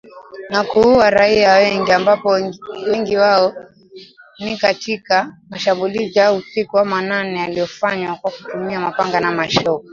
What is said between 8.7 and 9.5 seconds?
mapanga na